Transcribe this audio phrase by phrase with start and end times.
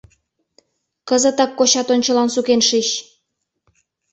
[1.09, 2.87] Кызытак кочат ончылан сукен шич!